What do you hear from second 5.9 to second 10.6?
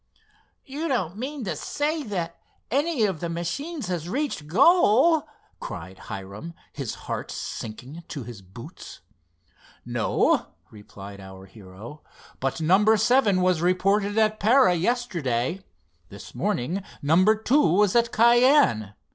Hiram, his heart sinking to his boots. "No,"